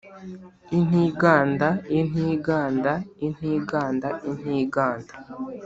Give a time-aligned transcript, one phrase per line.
[0.77, 1.67] Intiganda,
[1.99, 2.93] intiganda,
[3.25, 5.13] intiganda intiganda